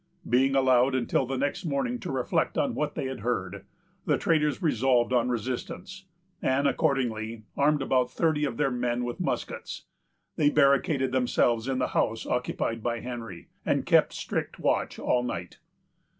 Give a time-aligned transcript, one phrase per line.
[0.27, 3.65] Being allowed until the next morning to reflect on what they had heard,
[4.07, 6.05] the traders resolved on resistance,
[6.41, 9.85] and, accordingly, arming about thirty of their men with muskets,
[10.37, 15.59] they barricaded themselves in the house occupied by Henry, and kept strict watch all night.